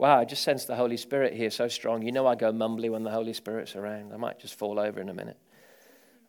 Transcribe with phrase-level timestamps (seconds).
[0.00, 2.00] Wow, I just sense the Holy Spirit here so strong.
[2.00, 4.14] You know, I go mumbly when the Holy Spirit's around.
[4.14, 5.36] I might just fall over in a minute.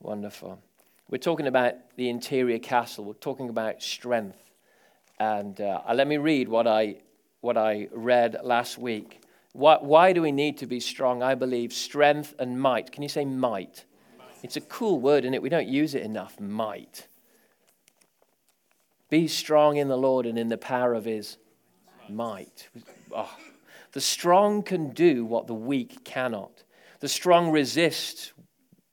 [0.01, 0.61] Wonderful.
[1.09, 4.35] We're talking about the interior castle, we're talking about strength.
[5.21, 6.97] And uh, let me read what I,
[7.39, 9.21] what I read last week.
[9.53, 11.23] Why, why do we need to be strong?
[11.23, 12.91] I believe strength and might.
[12.91, 13.85] Can you say might?
[14.19, 14.27] might?
[14.43, 15.41] It's a cool word, isn't it?
[15.41, 16.41] We don't use it enough.
[16.41, 17.07] Might.
[19.09, 21.37] Be strong in the Lord and in the power of his
[22.09, 22.67] might.
[23.15, 23.33] Oh.
[23.91, 26.63] The strong can do what the weak cannot.
[26.99, 28.33] The strong resist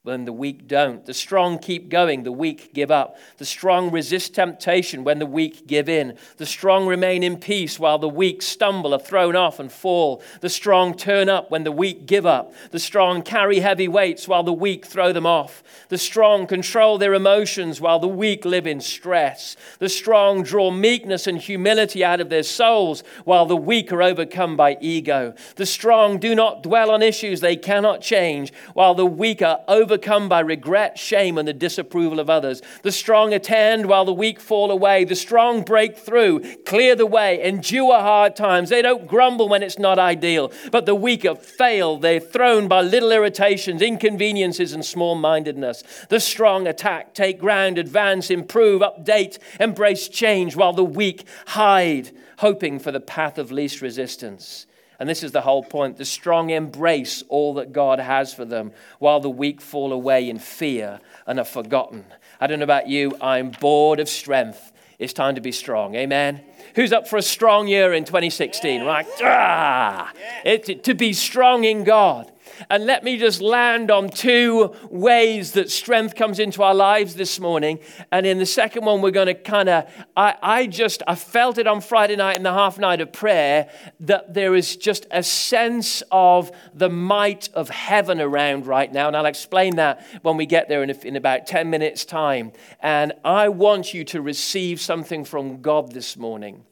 [0.09, 1.05] when the weak don't.
[1.05, 3.19] The strong keep going, the weak give up.
[3.37, 6.17] The strong resist temptation when the weak give in.
[6.39, 10.23] The strong remain in peace while the weak stumble, are thrown off, and fall.
[10.41, 12.55] The strong turn up when the weak give up.
[12.71, 15.63] The strong carry heavy weights while the weak throw them off.
[15.91, 19.57] The strong control their emotions while the weak live in stress.
[19.79, 24.57] The strong draw meekness and humility out of their souls while the weak are overcome
[24.57, 25.35] by ego.
[25.57, 29.98] The strong do not dwell on issues they cannot change while the weak are overcome
[29.99, 32.63] overcome by regret, shame, and the disapproval of others.
[32.83, 35.05] The strong attend while the weak fall away.
[35.05, 38.69] The strong break through, clear the way, endure hard times.
[38.69, 42.03] They don't grumble when it's not ideal, but the weak have failed.
[42.03, 45.83] They're thrown by little irritations, inconveniences, and small mindedness.
[46.09, 52.79] The strong attack, take ground, advance, improve, update, embrace change, while the weak hide, hoping
[52.79, 54.67] for the path of least resistance.
[54.99, 55.97] And this is the whole point.
[55.97, 60.39] The strong embrace all that God has for them, while the weak fall away in
[60.39, 62.05] fear and are forgotten.
[62.41, 64.73] I don't know about you, I'm bored of strength.
[64.99, 65.95] It's time to be strong.
[65.95, 66.43] Amen.
[66.75, 68.83] Who's up for a strong year in 2016?
[68.83, 69.07] Right?
[69.23, 70.13] Ah,
[70.45, 72.31] it, to be strong in God.
[72.71, 77.41] And let me just land on two ways that strength comes into our lives this
[77.41, 77.79] morning.
[78.13, 81.59] And in the second one, we're going to kind of, I, I just, I felt
[81.59, 83.71] it on Friday night in the half night of prayer
[84.01, 89.09] that there is just a sense of the might of heaven around right now.
[89.09, 92.53] And I'll explain that when we get there in, in about 10 minutes' time.
[92.81, 96.65] And I want you to receive something from God this morning.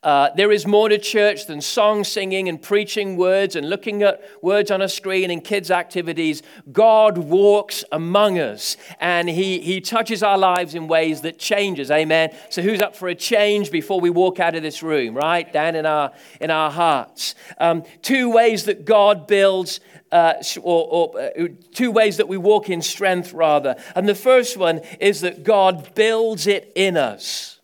[0.00, 4.22] Uh, there is more to church than song singing and preaching words and looking at
[4.40, 6.40] words on a screen and kids' activities.
[6.70, 11.90] God walks among us and he, he touches our lives in ways that changes.
[11.90, 12.32] Amen.
[12.48, 15.52] So, who's up for a change before we walk out of this room, right?
[15.52, 17.34] Down in our, in our hearts.
[17.58, 19.80] Um, two ways that God builds
[20.12, 23.74] uh, or, or uh, two ways that we walk in strength, rather.
[23.96, 27.57] And the first one is that God builds it in us.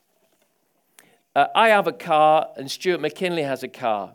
[1.35, 4.15] Uh, I have a car, and Stuart McKinley has a car.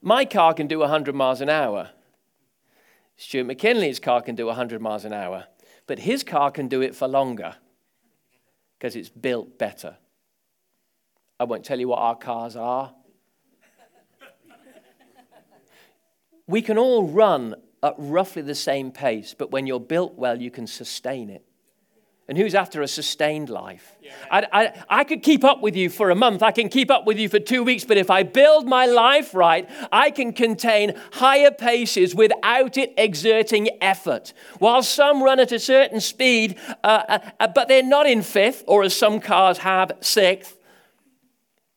[0.00, 1.90] My car can do 100 miles an hour.
[3.18, 5.44] Stuart McKinley's car can do 100 miles an hour,
[5.86, 7.56] but his car can do it for longer
[8.78, 9.98] because it's built better.
[11.38, 12.94] I won't tell you what our cars are.
[16.46, 20.50] we can all run at roughly the same pace, but when you're built well, you
[20.50, 21.44] can sustain it
[22.30, 23.96] and who's after a sustained life.
[24.00, 24.12] Yeah.
[24.30, 27.04] I, I, I could keep up with you for a month, I can keep up
[27.04, 30.94] with you for two weeks, but if I build my life right, I can contain
[31.10, 34.32] higher paces without it exerting effort.
[34.60, 38.84] While some run at a certain speed, uh, uh, but they're not in fifth, or
[38.84, 40.56] as some cars have, sixth,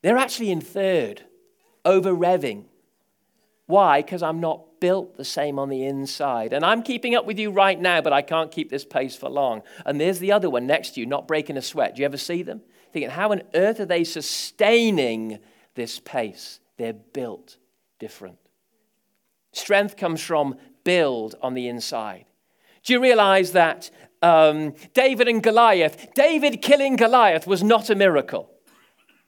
[0.02, 1.24] they're actually in third,
[1.84, 2.66] over revving.
[3.66, 4.02] Why?
[4.02, 6.52] Because I'm not built the same on the inside.
[6.52, 9.30] And I'm keeping up with you right now, but I can't keep this pace for
[9.30, 9.62] long.
[9.86, 11.96] And there's the other one next to you, not breaking a sweat.
[11.96, 12.60] Do you ever see them?
[12.92, 15.38] Thinking, how on earth are they sustaining
[15.74, 16.60] this pace?
[16.76, 17.56] They're built
[17.98, 18.38] different.
[19.52, 22.26] Strength comes from build on the inside.
[22.82, 28.50] Do you realize that um, David and Goliath, David killing Goliath was not a miracle?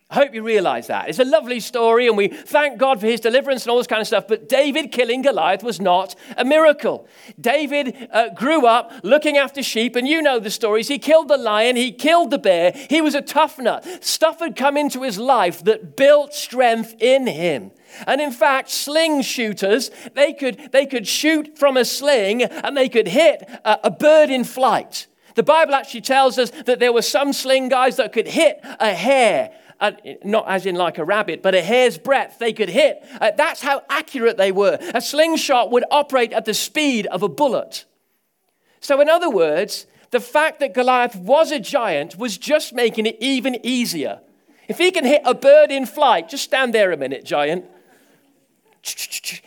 [0.09, 1.09] I hope you realize that.
[1.09, 4.00] It's a lovely story, and we thank God for his deliverance and all this kind
[4.00, 4.28] of stuff.
[4.28, 7.09] But David killing Goliath was not a miracle.
[7.41, 10.87] David uh, grew up looking after sheep, and you know the stories.
[10.87, 12.72] He killed the lion, he killed the bear.
[12.89, 13.84] He was a tough nut.
[14.05, 17.72] Stuff had come into his life that built strength in him.
[18.06, 22.89] And in fact, sling shooters, they could, they could shoot from a sling and they
[22.89, 25.09] could hit a, a bird in flight.
[25.34, 28.95] The Bible actually tells us that there were some sling guys that could hit a
[28.95, 29.93] hare uh,
[30.25, 33.05] not as in like a rabbit, but a hair's breadth they could hit.
[33.21, 34.78] Uh, that's how accurate they were.
[34.95, 37.84] A slingshot would operate at the speed of a bullet.
[38.81, 43.17] So, in other words, the fact that Goliath was a giant was just making it
[43.21, 44.21] even easier.
[44.69, 47.65] If he can hit a bird in flight, just stand there a minute, giant.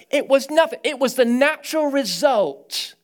[0.10, 0.80] It was nothing.
[0.84, 2.96] It was the natural result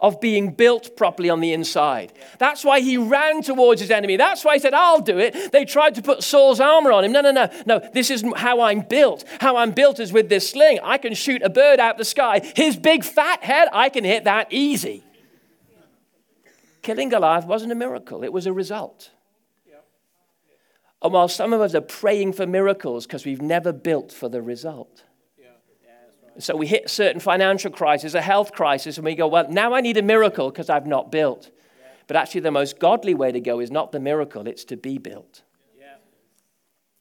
[0.00, 2.12] of being built properly on the inside.
[2.38, 4.16] That's why he ran towards his enemy.
[4.16, 5.50] That's why he said, I'll do it.
[5.50, 7.12] They tried to put Saul's armor on him.
[7.12, 7.80] No, no, no, no.
[7.92, 9.24] This isn't how I'm built.
[9.40, 10.78] How I'm built is with this sling.
[10.84, 12.40] I can shoot a bird out the sky.
[12.54, 15.02] His big fat head, I can hit that easy.
[16.82, 19.10] Killing Goliath wasn't a miracle, it was a result.
[21.02, 24.42] And while some of us are praying for miracles because we've never built for the
[24.42, 25.04] result.
[26.38, 29.80] So we hit certain financial crisis, a health crisis, and we go, well, now I
[29.80, 31.50] need a miracle because I've not built.
[32.06, 34.98] But actually, the most godly way to go is not the miracle, it's to be
[34.98, 35.42] built.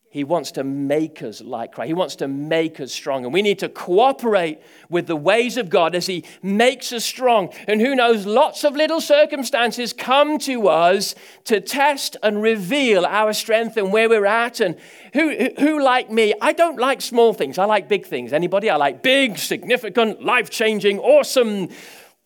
[0.10, 1.88] He wants to make us like Christ.
[1.88, 3.26] He wants to make us strong.
[3.26, 7.54] And we need to cooperate with the ways of God as He makes us strong.
[7.68, 11.14] And who knows, lots of little circumstances come to us
[11.46, 14.62] to test and reveal our strength and where we're at.
[14.62, 14.78] And
[15.14, 17.58] who, who like me, I don't like small things.
[17.58, 18.32] I like big things.
[18.32, 18.70] Anybody?
[18.70, 21.68] I like big, significant, life changing, awesome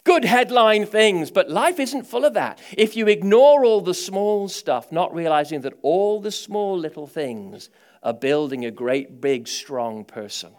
[0.04, 2.62] good headline things, but life isn't full of that.
[2.78, 7.70] If you ignore all the small stuff, not realizing that all the small little things
[8.04, 10.52] are building a great, big, strong person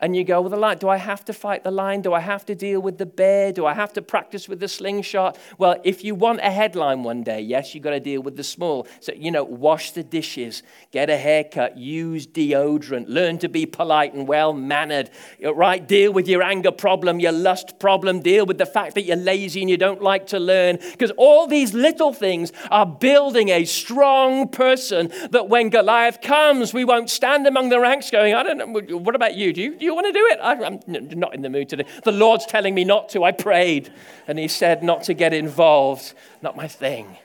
[0.00, 2.00] and you go, well, the lion, do I have to fight the lion?
[2.00, 3.52] Do I have to deal with the bear?
[3.52, 5.38] Do I have to practice with the slingshot?
[5.58, 8.44] Well, if you want a headline one day, yes, you've got to deal with the
[8.44, 8.86] small.
[9.00, 14.14] So, you know, wash the dishes, get a haircut, use deodorant, learn to be polite
[14.14, 15.10] and well mannered,
[15.54, 15.86] right?
[15.86, 19.60] Deal with your anger problem, your lust problem, deal with the fact that you're lazy
[19.60, 20.78] and you don't like to learn.
[20.92, 26.84] Because all these little things are building a strong person that when Goliath comes, we
[26.84, 29.52] won't stand among the ranks going, I don't know, what about you?
[29.52, 30.38] Do you, do you you want to do it?
[30.40, 30.80] I, am
[31.18, 31.86] not in the mood today.
[32.04, 33.24] The Lord's telling me not to.
[33.24, 33.92] I prayed,
[34.26, 36.14] and He said not to get involved.
[36.42, 37.16] Not my thing.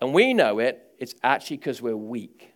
[0.00, 0.82] And we know it.
[0.98, 2.52] It's actually because we're weak.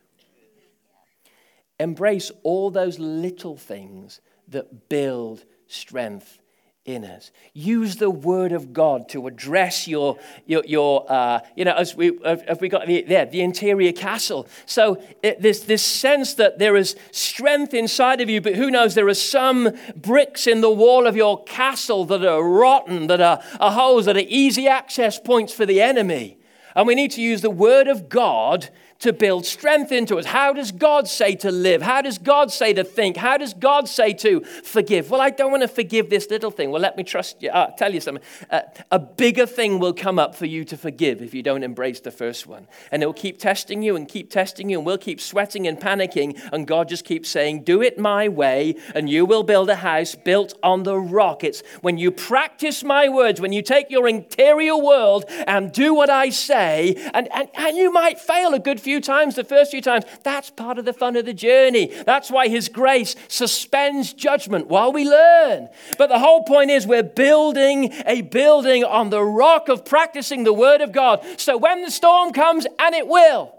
[1.79, 6.41] Embrace all those little things that build strength
[6.87, 7.31] in us.
[7.53, 12.19] Use the word of God to address your, your, your uh, you know, as we,
[12.25, 14.49] have we got the, there, the interior castle.
[14.65, 18.95] So it, there's this sense that there is strength inside of you, but who knows,
[18.95, 23.43] there are some bricks in the wall of your castle that are rotten, that are,
[23.61, 26.39] are holes, that are easy access points for the enemy.
[26.75, 28.71] And we need to use the word of God
[29.01, 30.27] to build strength into us.
[30.27, 31.81] How does God say to live?
[31.81, 33.17] How does God say to think?
[33.17, 35.11] How does God say to forgive?
[35.11, 36.71] Well, I don't want to forgive this little thing.
[36.71, 37.49] Well, let me trust you.
[37.51, 38.23] I'll tell you something.
[38.51, 38.61] Uh,
[38.91, 42.11] a bigger thing will come up for you to forgive if you don't embrace the
[42.11, 42.69] first one.
[42.93, 45.81] And it will keep testing you and keep testing you, and we'll keep sweating and
[45.81, 46.39] panicking.
[46.53, 50.15] And God just keeps saying, Do it my way, and you will build a house
[50.15, 51.43] built on the rock.
[51.43, 56.11] It's when you practice my words, when you take your interior world and do what
[56.11, 59.71] I say, and, and, and you might fail a good few few times, the first
[59.71, 61.95] few times, that's part of the fun of the journey.
[62.07, 65.69] That's why His grace suspends judgment while we learn.
[65.97, 70.53] But the whole point is we're building a building on the rock of practicing the
[70.53, 71.25] Word of God.
[71.37, 73.55] So when the storm comes, and it will,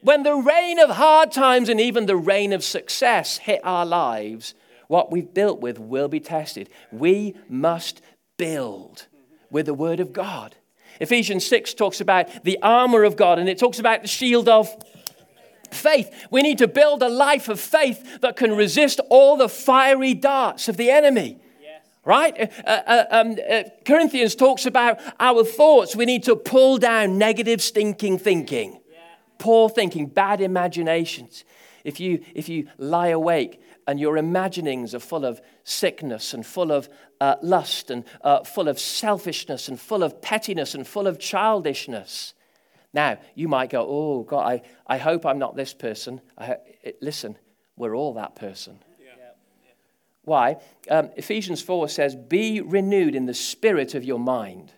[0.00, 4.54] when the rain of hard times and even the rain of success hit our lives,
[4.88, 6.70] what we've built with will be tested.
[6.90, 8.00] We must
[8.38, 9.08] build
[9.50, 10.56] with the Word of God.
[11.02, 14.68] Ephesians 6 talks about the armor of God and it talks about the shield of
[15.72, 16.26] faith.
[16.30, 20.68] We need to build a life of faith that can resist all the fiery darts
[20.68, 21.38] of the enemy.
[22.04, 22.50] Right?
[22.66, 25.94] Uh, uh, um, uh, Corinthians talks about our thoughts.
[25.94, 28.98] We need to pull down negative, stinking thinking, yeah.
[29.38, 31.44] poor thinking, bad imaginations.
[31.84, 36.72] If you, if you lie awake and your imaginings are full of sickness and full
[36.72, 36.88] of
[37.22, 42.34] uh, lust and uh, full of selfishness and full of pettiness and full of childishness.
[42.92, 46.20] Now, you might go, Oh, God, I, I hope I'm not this person.
[46.36, 46.56] I,
[47.00, 47.38] listen,
[47.76, 48.80] we're all that person.
[50.24, 50.56] Why?
[50.90, 54.72] Um, Ephesians 4 says, Be renewed in the spirit of your mind.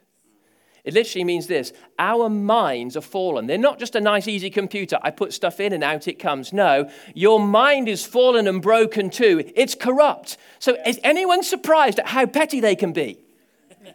[0.84, 3.46] It literally means this our minds are fallen.
[3.46, 4.98] They're not just a nice, easy computer.
[5.02, 6.52] I put stuff in and out it comes.
[6.52, 9.50] No, your mind is fallen and broken too.
[9.56, 10.36] It's corrupt.
[10.58, 13.18] So is anyone surprised at how petty they can be?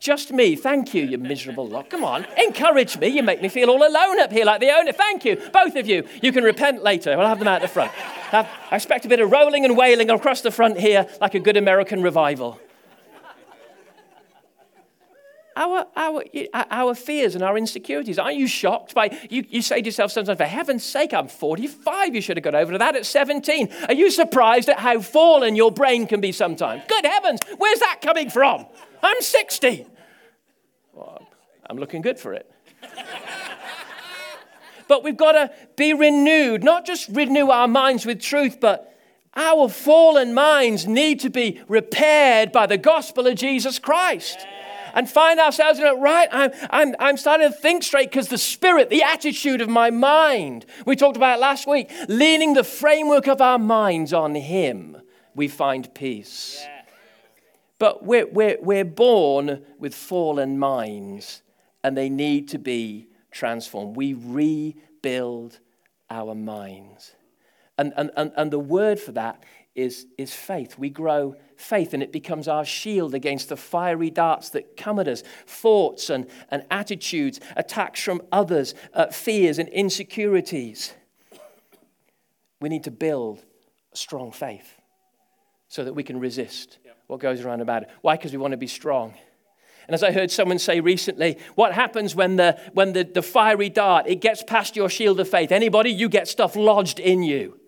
[0.00, 0.54] Just me.
[0.54, 1.90] Thank you, you miserable lot.
[1.90, 3.08] Come on, encourage me.
[3.08, 4.92] You make me feel all alone up here like the owner.
[4.92, 6.06] Thank you, both of you.
[6.22, 7.16] You can repent later.
[7.16, 7.92] We'll have them out the front.
[8.32, 11.56] I expect a bit of rolling and wailing across the front here like a good
[11.56, 12.60] American revival
[15.58, 16.22] our, our,
[16.54, 18.18] our fears and our insecurities.
[18.18, 22.14] Aren't you shocked by, you, you say to yourself sometimes, for heaven's sake, I'm 45.
[22.14, 23.68] You should have got over to that at 17.
[23.88, 26.84] Are you surprised at how fallen your brain can be sometimes?
[26.86, 28.66] Good heavens, where's that coming from?
[29.02, 29.86] I'm 60.
[30.92, 31.28] Well,
[31.68, 32.50] I'm looking good for it.
[34.86, 38.84] but we've got to be renewed, not just renew our minds with truth, but
[39.34, 44.38] Our fallen minds need to be repaired by the gospel of Jesus Christ.
[44.98, 46.28] And find ourselves in it, right?
[46.32, 50.66] I'm, I'm, I'm starting to think straight because the spirit, the attitude of my mind,
[50.86, 54.96] we talked about last week, leaning the framework of our minds on Him,
[55.36, 56.58] we find peace.
[56.64, 56.82] Yeah.
[57.78, 61.42] But we're, we're, we're born with fallen minds
[61.84, 63.94] and they need to be transformed.
[63.94, 65.60] We rebuild
[66.10, 67.14] our minds.
[67.78, 69.44] And, and, and, and the word for that
[69.78, 70.76] is, is faith.
[70.76, 75.06] We grow faith, and it becomes our shield against the fiery darts that come at
[75.06, 80.94] us thoughts and, and attitudes, attacks from others, uh, fears and insecurities.
[82.60, 83.44] We need to build
[83.92, 84.74] a strong faith
[85.68, 86.96] so that we can resist yep.
[87.06, 87.90] what goes around about it.
[88.00, 88.16] Why?
[88.16, 89.14] Because we want to be strong.
[89.86, 93.70] And as I heard someone say recently, what happens when the, when the, the fiery
[93.70, 95.52] dart, it gets past your shield of faith?
[95.52, 95.90] Anybody?
[95.90, 97.58] You get stuff lodged in you.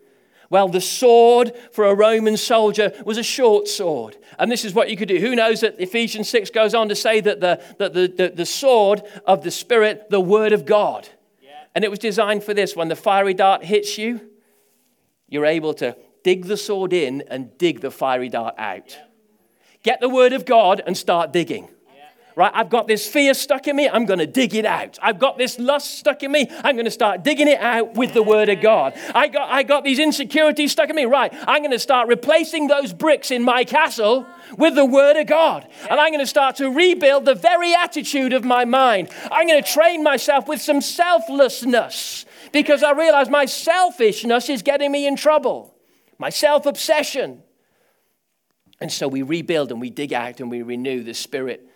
[0.50, 4.16] Well, the sword for a Roman soldier was a short sword.
[4.38, 5.21] And this is what you could do.
[5.21, 8.47] Who knows that Ephesians 6 goes on to say that the, that the, the, the
[8.47, 11.09] sword of the Spirit, the Word of God.
[11.40, 11.50] Yeah.
[11.75, 12.75] And it was designed for this.
[12.75, 14.21] When the fiery dart hits you,
[15.28, 18.99] you're able to dig the sword in and dig the fiery dart out.
[19.83, 21.69] Get the word of God and start digging.
[22.37, 22.51] Right?
[22.55, 23.89] I've got this fear stuck in me.
[23.89, 24.99] I'm going to dig it out.
[25.03, 26.47] I've got this lust stuck in me.
[26.65, 28.95] I'm going to start digging it out with the word of God.
[29.15, 31.05] I got, I got these insecurities stuck in me.
[31.05, 31.33] Right.
[31.47, 35.69] I'm going to start replacing those bricks in my castle with the word of God.
[35.89, 39.09] And I'm going to start to rebuild the very attitude of my mind.
[39.31, 44.93] I'm going to train myself with some selflessness because I realize my selfishness is getting
[44.93, 45.75] me in trouble
[46.21, 47.43] my self obsession.
[48.81, 51.67] And so we rebuild and we dig out and we renew the spirit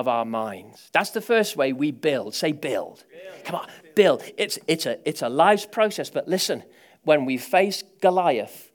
[0.00, 0.88] of our minds.
[0.92, 2.34] That's the first way we build.
[2.34, 3.04] Say, build.
[3.10, 3.44] build.
[3.44, 4.24] Come on, build.
[4.38, 6.64] It's, it's, a, it's a life's process, but listen,
[7.02, 8.72] when we face Goliath,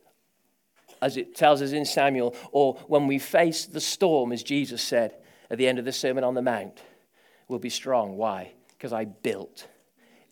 [1.02, 5.16] as it tells us in Samuel, or when we face the storm, as Jesus said
[5.50, 6.80] at the end of the Sermon on the Mount,
[7.48, 8.18] we'll be strong.
[8.18, 8.54] Why?
[8.70, 9.68] Because I built.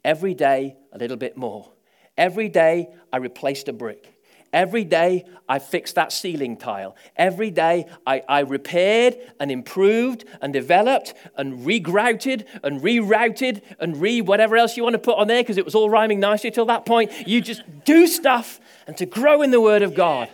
[0.06, 1.72] Every day, a little bit more.
[2.18, 4.14] Every day, I replaced a brick.
[4.54, 6.96] Every day I fixed that ceiling tile.
[7.18, 14.22] Every day I, I repaired and improved and developed and regrouted and rerouted and re
[14.22, 16.68] whatever else you want to put on there because it was all rhyming nicely till
[16.68, 17.12] that point.
[17.28, 20.30] You just do stuff and to grow in the Word of God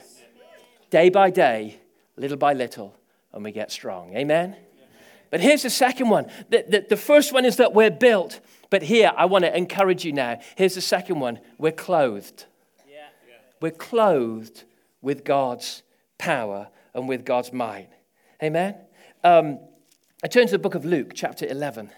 [0.90, 1.80] day by day,
[2.18, 2.96] little by little,
[3.32, 4.16] and we get strong.
[4.16, 4.56] Amen?
[5.30, 6.26] But here's the second one.
[6.50, 8.40] The, the, the first one is that we're built.
[8.70, 10.40] But here, I want to encourage you now.
[10.56, 12.46] Here's the second one we're clothed.
[13.62, 14.64] We're clothed
[15.02, 15.84] with God's
[16.18, 17.90] power and with God's might.
[18.42, 18.76] Amen?
[19.24, 19.60] Um,
[20.24, 21.90] I turn to the book of Luke, chapter 11.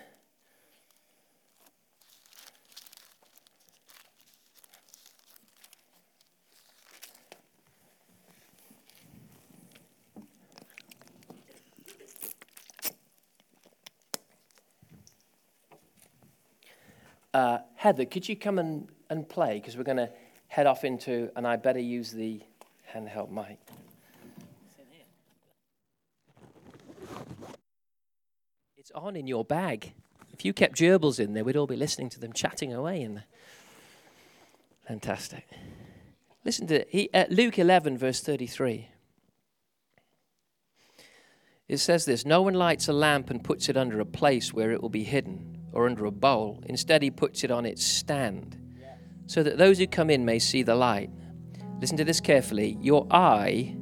[17.34, 19.56] Uh, Heather, could you come and, and play?
[19.56, 20.10] Because we're going to
[20.52, 22.42] head off into, and I better use the
[22.94, 23.58] handheld mic.
[28.76, 29.94] It's on in your bag.
[30.34, 33.16] If you kept gerbils in there, we'd all be listening to them chatting away in
[33.16, 33.24] there.
[34.86, 35.48] Fantastic.
[36.44, 38.90] Listen to he, uh, Luke 11, verse 33.
[41.70, 44.72] It says this No one lights a lamp and puts it under a place where
[44.72, 46.62] it will be hidden or under a bowl.
[46.66, 48.61] Instead, he puts it on its stand
[49.26, 51.10] so that those who come in may see the light.
[51.80, 52.78] Listen to this carefully.
[52.82, 53.76] Your eye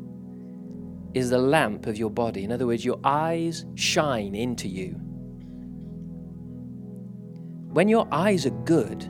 [1.14, 2.44] is the lamp of your body.
[2.44, 4.92] In other words, your eyes shine into you.
[7.72, 9.10] When your eyes are good,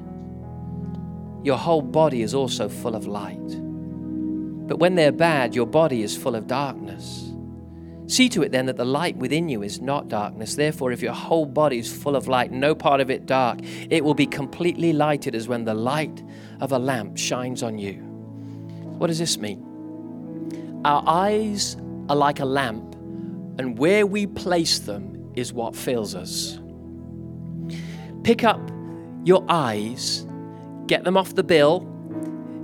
[1.43, 3.37] your whole body is also full of light.
[4.67, 7.28] But when they're bad, your body is full of darkness.
[8.09, 10.55] See to it then that the light within you is not darkness.
[10.55, 13.59] Therefore, if your whole body is full of light, no part of it dark,
[13.91, 16.23] it will be completely lighted as when the light
[16.59, 17.93] of a lamp shines on you.
[18.97, 20.81] What does this mean?
[20.83, 21.77] Our eyes
[22.09, 22.95] are like a lamp,
[23.59, 26.59] and where we place them is what fills us.
[28.23, 28.71] Pick up
[29.23, 30.25] your eyes,
[30.87, 31.81] get them off the bill,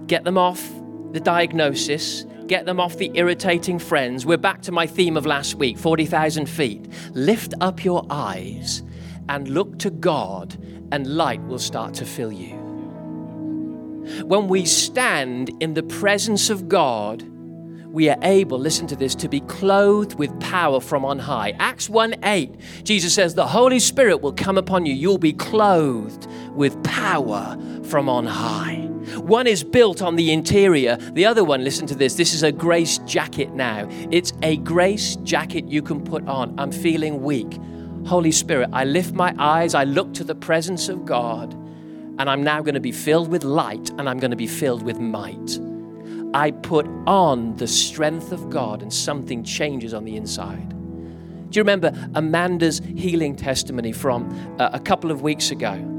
[0.08, 0.68] get them off
[1.12, 4.26] the diagnosis, get them off the irritating friends.
[4.26, 6.88] We're back to my theme of last week 40,000 feet.
[7.12, 8.84] Lift up your eyes
[9.30, 10.56] and look to God,
[10.92, 12.56] and light will start to fill you.
[14.26, 17.24] When we stand in the presence of God,
[17.96, 21.54] we are able, listen to this, to be clothed with power from on high.
[21.60, 24.94] Acts 1 8, Jesus says, The Holy Spirit will come upon you.
[24.94, 28.95] You'll be clothed with power from on high.
[29.18, 30.96] One is built on the interior.
[30.96, 32.16] The other one, listen to this.
[32.16, 33.88] This is a grace jacket now.
[34.12, 36.60] It's a grace jacket you can put on.
[36.60, 37.60] I'm feeling weak.
[38.06, 42.44] Holy Spirit, I lift my eyes, I look to the presence of God, and I'm
[42.44, 45.60] now going to be filled with light and I'm going to be filled with might.
[46.36, 50.70] I put on the strength of God, and something changes on the inside.
[51.50, 55.95] Do you remember Amanda's healing testimony from uh, a couple of weeks ago?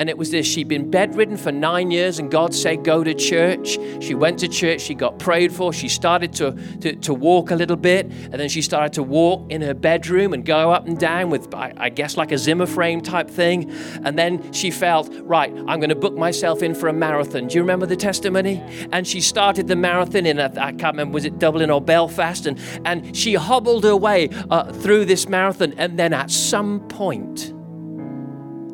[0.00, 3.12] And it was this she'd been bedridden for nine years, and God said, Go to
[3.12, 3.78] church.
[4.02, 7.54] She went to church, she got prayed for, she started to, to, to walk a
[7.54, 10.98] little bit, and then she started to walk in her bedroom and go up and
[10.98, 13.70] down with, I, I guess, like a Zimmer frame type thing.
[14.02, 17.48] And then she felt, Right, I'm going to book myself in for a marathon.
[17.48, 18.62] Do you remember the testimony?
[18.92, 22.46] And she started the marathon in, I can't remember, was it Dublin or Belfast?
[22.46, 27.52] And, and she hobbled her way uh, through this marathon, and then at some point,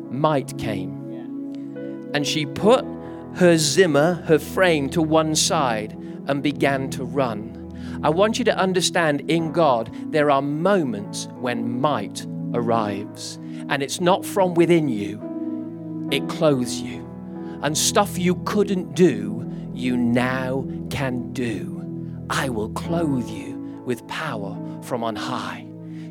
[0.09, 0.96] might came
[2.13, 2.85] and she put
[3.35, 5.93] her Zimmer, her frame, to one side
[6.27, 7.53] and began to run.
[8.03, 13.37] I want you to understand in God, there are moments when might arrives,
[13.69, 15.21] and it's not from within you,
[16.11, 17.05] it clothes you.
[17.61, 21.73] And stuff you couldn't do, you now can do.
[22.29, 25.67] I will clothe you with power from on high.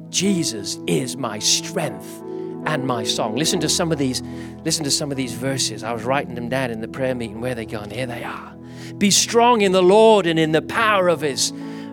[0.09, 2.23] Jesus is my strength
[2.67, 3.37] and my song.
[3.37, 4.23] Listen to some of these,
[4.65, 5.83] listen to some of these verses.
[5.83, 7.41] I was writing them down in the prayer meeting.
[7.41, 7.91] Where they gone?
[7.91, 8.55] Here they are.
[8.99, 11.53] Be strong in the Lord and in the power of his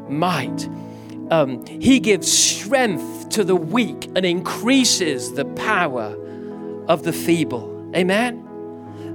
[0.10, 0.68] might.
[1.30, 6.15] Um, he gives strength to the weak and increases the power
[6.88, 7.92] of the feeble.
[7.96, 8.39] Amen.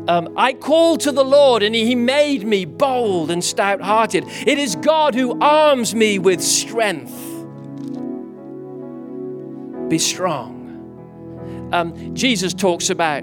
[0.08, 4.24] Um, I called to the Lord and He made me bold and stout hearted.
[4.26, 7.14] It is God who arms me with strength.
[9.90, 10.57] Be strong
[11.72, 13.22] um, Jesus talks about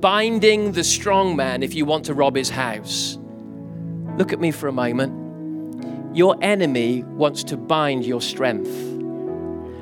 [0.00, 3.18] binding the strong man if you want to rob his house.
[4.16, 6.16] Look at me for a moment.
[6.16, 8.70] Your enemy wants to bind your strength,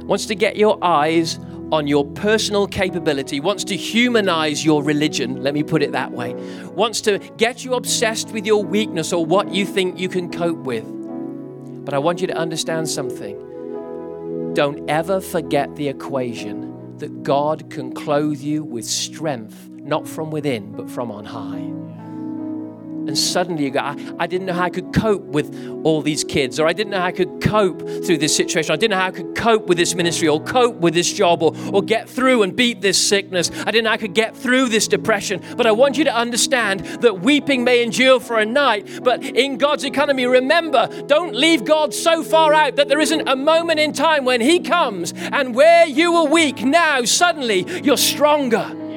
[0.05, 1.38] wants to get your eyes
[1.73, 6.35] on your personal capability, wants to humanize your religion, let me put it that way,
[6.75, 10.59] wants to get you obsessed with your weakness or what you think you can cope
[10.59, 10.85] with.
[11.85, 14.52] But I want you to understand something.
[14.55, 16.68] Don't ever forget the equation
[16.99, 21.78] that God can clothe you with strength, not from within, but from on high.
[23.08, 26.25] And suddenly you go, I, I, didn't know how I could cope with all these
[26.25, 28.73] kids, or I didn't know how I could cope through this situation.
[28.73, 31.43] I didn't know how I could cope with this ministry, or cope with this job,
[31.43, 33.50] or, or get through and beat this sickness.
[33.67, 35.43] I didn't know I could get through this depression.
[35.56, 39.56] But I want you to understand that weeping may endure for a night, but in
[39.58, 43.93] God's economy, remember, don't leave God so far out that there isn't a moment in
[43.93, 48.88] time when He comes and where you were weak, now suddenly you're stronger.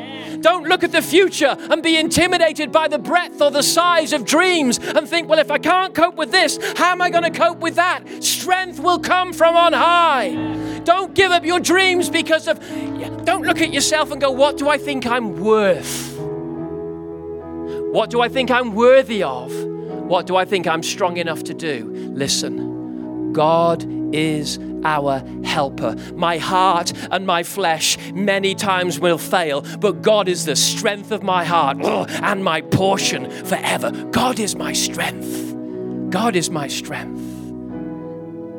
[0.42, 4.26] Don't look at the future and be intimidated by the breadth or the size of
[4.26, 7.32] dreams and think, well, if I can't cope with this, how am I going to
[7.32, 8.24] cope with that?
[8.24, 10.82] Strength will come from on high.
[10.84, 12.60] Don't give up your dreams because of,
[13.26, 16.18] don't look at yourself and go, what do I think I'm worth?
[17.92, 19.54] What do I think I'm worthy of?
[20.12, 21.90] What do I think I'm strong enough to do?
[22.14, 25.96] Listen, God is our helper.
[26.16, 31.24] My heart and my flesh many times will fail, but God is the strength of
[31.24, 33.92] my heart and my portion forever.
[34.12, 35.52] God is my strength.
[36.10, 37.22] God is my strength.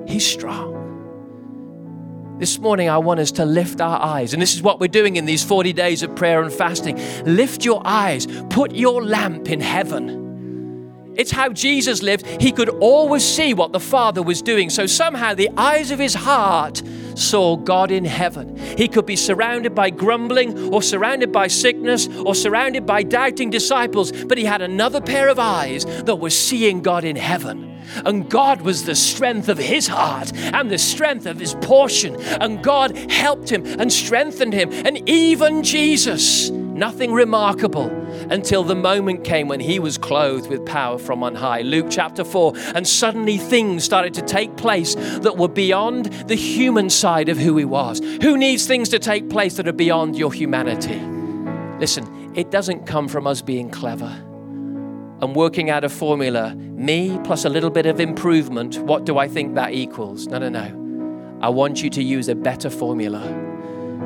[0.08, 0.72] He's strong.
[2.38, 5.16] This morning, I want us to lift our eyes, and this is what we're doing
[5.16, 7.00] in these 40 days of prayer and fasting.
[7.24, 10.21] Lift your eyes, put your lamp in heaven
[11.16, 12.26] it's how Jesus lived.
[12.40, 14.70] He could always see what the Father was doing.
[14.70, 16.82] So somehow the eyes of his heart
[17.14, 18.56] saw God in heaven.
[18.56, 24.12] He could be surrounded by grumbling or surrounded by sickness or surrounded by doubting disciples,
[24.12, 27.68] but he had another pair of eyes that was seeing God in heaven.
[28.06, 32.16] And God was the strength of his heart and the strength of his portion.
[32.40, 34.72] And God helped him and strengthened him.
[34.72, 37.90] And even Jesus Nothing remarkable
[38.30, 41.60] until the moment came when he was clothed with power from on high.
[41.60, 42.54] Luke chapter 4.
[42.74, 47.56] And suddenly things started to take place that were beyond the human side of who
[47.58, 48.00] he was.
[48.22, 50.98] Who needs things to take place that are beyond your humanity?
[51.78, 56.54] Listen, it doesn't come from us being clever and working out a formula.
[56.54, 58.78] Me plus a little bit of improvement.
[58.78, 60.26] What do I think that equals?
[60.26, 61.38] No, no, no.
[61.42, 63.20] I want you to use a better formula.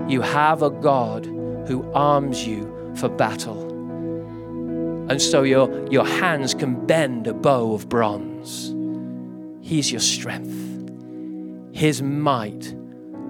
[0.08, 1.26] You have a God
[1.66, 3.62] who arms you for battle.
[5.08, 8.74] And so your, your hands can bend a bow of bronze.
[9.60, 10.54] He's your strength.
[11.72, 12.74] His might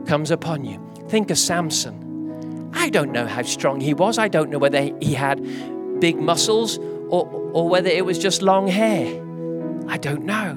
[0.07, 0.81] comes upon you.
[1.09, 2.71] Think of Samson.
[2.75, 4.19] I don't know how strong he was.
[4.19, 5.41] I don't know whether he had
[6.01, 9.07] big muscles or, or whether it was just long hair.
[9.89, 10.55] I don't know.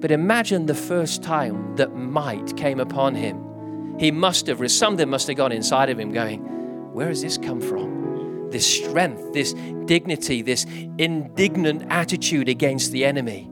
[0.00, 3.96] But imagine the first time that might came upon him.
[3.98, 6.57] He must have, something must have gone inside of him going,
[6.98, 8.50] Where has this come from?
[8.50, 9.52] This strength, this
[9.84, 10.66] dignity, this
[10.98, 13.48] indignant attitude against the enemy.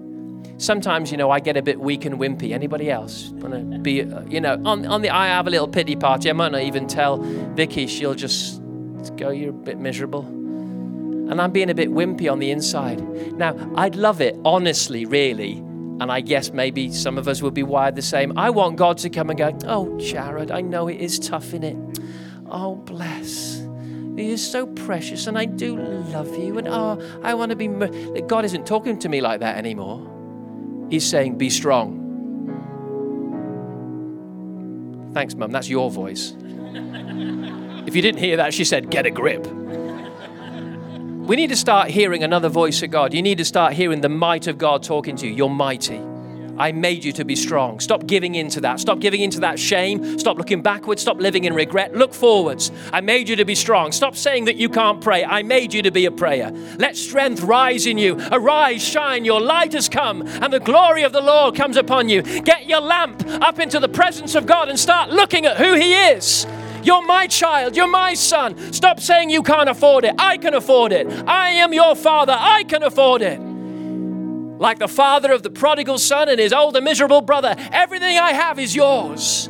[0.59, 2.51] Sometimes, you know, I get a bit weak and wimpy.
[2.51, 5.69] Anybody else want to be, uh, you know, on, on the, I have a little
[5.69, 6.29] pity party.
[6.29, 7.87] I might not even tell Vicky.
[7.87, 8.61] She'll just
[9.17, 10.27] go, you're a bit miserable.
[10.27, 13.01] And I'm being a bit wimpy on the inside.
[13.35, 15.63] Now, I'd love it, honestly, really,
[16.01, 18.37] and I guess maybe some of us would be wired the same.
[18.37, 21.63] I want God to come and go, Oh, Jared, I know it is tough in
[21.63, 21.77] it.
[22.51, 23.63] Oh, bless.
[24.17, 26.59] You're so precious, and I do love you.
[26.59, 27.69] And oh, I want to be.
[28.23, 30.87] God isn't talking to me like that anymore.
[30.91, 32.03] He's saying, Be strong.
[35.13, 35.51] Thanks, Mum.
[35.51, 36.35] That's your voice.
[36.39, 39.47] if you didn't hear that, she said, Get a grip.
[41.27, 43.13] We need to start hearing another voice of God.
[43.13, 45.35] You need to start hearing the might of God talking to you.
[45.35, 46.01] You're mighty.
[46.59, 47.81] I made you to be strong.
[47.81, 48.81] Stop giving into that.
[48.81, 50.19] Stop giving into that shame.
[50.19, 51.03] Stop looking backwards.
[51.03, 51.95] Stop living in regret.
[51.95, 52.73] Look forwards.
[52.93, 53.93] I made you to be strong.
[53.93, 55.25] Stop saying that you can't pray.
[55.25, 56.51] I made you to be a prayer.
[56.79, 58.21] Let strength rise in you.
[58.33, 59.25] Arise, shine.
[59.25, 62.23] Your light has come, and the glory of the Lord comes upon you.
[62.23, 65.95] Get your lamp up into the presence of God and start looking at who He
[65.95, 66.47] is.
[66.83, 67.75] You're my child.
[67.77, 68.73] You're my son.
[68.73, 70.15] Stop saying you can't afford it.
[70.19, 71.09] I can afford it.
[71.27, 72.37] I am your father.
[72.39, 73.56] I can afford it.
[74.59, 78.59] Like the father of the prodigal son and his older miserable brother, everything I have
[78.59, 79.49] is yours.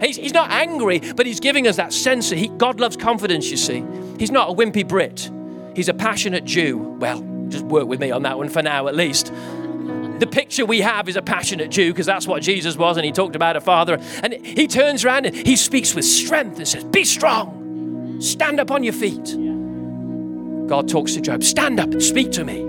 [0.00, 3.50] He's, he's not angry, but he's giving us that sense that he, God loves confidence,
[3.50, 3.84] you see.
[4.18, 5.30] He's not a wimpy Brit,
[5.74, 6.78] he's a passionate Jew.
[6.78, 9.32] Well, just work with me on that one for now, at least
[10.18, 13.12] the picture we have is a passionate Jew because that's what Jesus was, and he
[13.12, 13.98] talked about a father.
[14.22, 18.70] And he turns around and he speaks with strength and says, Be strong, stand up
[18.70, 19.36] on your feet.
[20.68, 22.65] God talks to Job, Stand up and speak to me.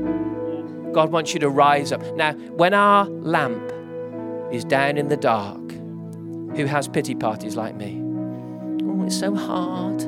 [0.98, 2.02] God wants you to rise up.
[2.16, 3.72] Now, when our lamp
[4.52, 5.70] is down in the dark,
[6.58, 8.02] who has pity parties like me?
[8.82, 10.02] Oh, it's so hard.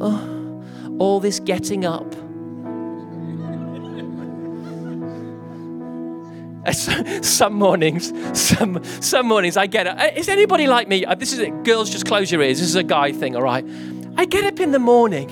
[0.00, 0.64] Oh,
[0.98, 2.10] all this getting up
[7.22, 9.98] some mornings, some some mornings I get up.
[9.98, 11.04] Uh, is anybody like me?
[11.04, 11.64] Uh, this is it.
[11.64, 12.60] Girls, just close your ears.
[12.60, 13.66] This is a guy thing, all right?
[14.16, 15.28] I get up in the morning,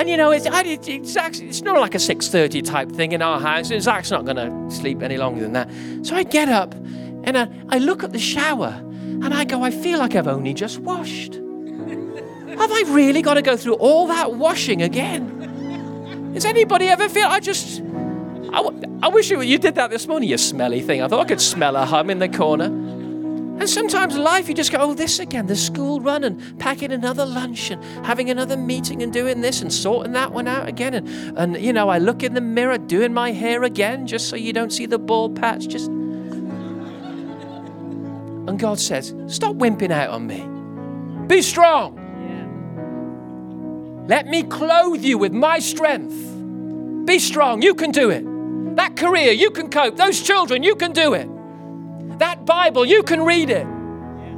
[0.00, 3.38] and you know, it's, it's, actually, it's not like a 6.30 type thing in our
[3.38, 3.70] house.
[3.70, 5.70] And Zach's not going to sleep any longer than that.
[6.06, 9.70] So I get up, and I, I look at the shower, and I go, I
[9.70, 11.34] feel like I've only just washed.
[11.34, 16.32] Have I really got to go through all that washing again?
[16.32, 17.82] Does anybody ever feel I just
[18.52, 21.02] I wish you, you did that this morning, you smelly thing.
[21.02, 22.68] I thought I could smell a hum in the corner.
[23.60, 27.26] And sometimes life, you just go, oh, this again, the school run and packing another
[27.26, 30.94] lunch and having another meeting and doing this and sorting that one out again.
[30.94, 34.36] And, and you know, I look in the mirror doing my hair again just so
[34.36, 35.68] you don't see the bald patch.
[35.68, 35.88] Just.
[38.48, 40.46] And God says, stop wimping out on me.
[41.26, 41.98] Be strong.
[44.08, 46.16] Let me clothe you with my strength.
[47.06, 47.60] Be strong.
[47.60, 48.24] You can do it.
[48.76, 49.96] That career, you can cope.
[49.96, 51.28] Those children, you can do it.
[52.20, 53.66] That Bible, you can read it.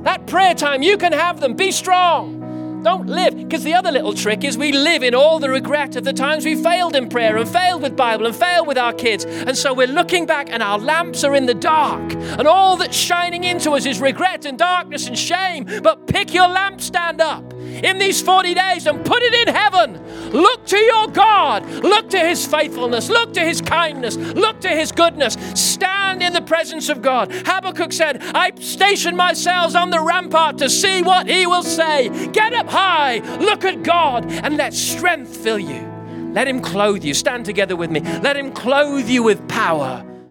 [0.04, 1.54] That prayer time, you can have them.
[1.54, 2.80] Be strong.
[2.84, 3.36] Don't live.
[3.36, 6.44] Because the other little trick is we live in all the regret of the times
[6.44, 9.24] we failed in prayer and failed with Bible and failed with our kids.
[9.24, 12.12] And so we're looking back and our lamps are in the dark.
[12.12, 15.64] And all that's shining into us is regret and darkness and shame.
[15.82, 20.00] But pick your lampstand up in these 40 days and put it in heaven.
[20.30, 21.64] Look to your God.
[21.66, 23.08] Look to his faithfulness.
[23.08, 24.16] Look to his kindness.
[24.16, 25.36] Look to his goodness.
[25.54, 27.32] Stand in the presence of God.
[27.32, 32.08] Habakkuk said, I station myself on the rampart to see what he will say.
[32.28, 33.18] Get up high.
[33.38, 35.90] Look at God and let strength fill you.
[36.32, 37.14] Let him clothe you.
[37.14, 38.00] Stand together with me.
[38.00, 40.06] Let him clothe you with power